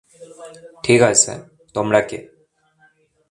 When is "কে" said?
2.01-2.19